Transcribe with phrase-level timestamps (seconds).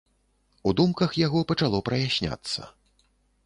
[0.69, 2.61] У думках яго пачало праясняцца.